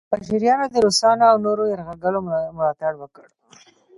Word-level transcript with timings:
پنجشیریانو 0.09 0.65
د 0.73 0.75
روسانو 0.85 1.23
او 1.31 1.37
نورو 1.45 1.63
یرغلګرو 1.73 2.19
ملاتړ 2.57 2.93
وکړ 2.97 3.25